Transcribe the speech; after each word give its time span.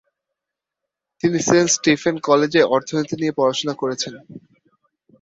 তিনি 1.23 1.37
Saint 1.47 1.69
Stephen 1.75 2.15
কলেজে 2.27 2.61
অর্থনীতি 2.75 3.15
নিয়ে 3.15 3.37
পড়াশোনা 3.37 3.73
করেছেন। 3.81 4.13